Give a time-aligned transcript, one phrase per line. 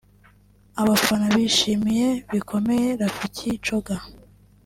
[0.81, 3.95] Abafana bishimiye bikomeye Rafiki Coga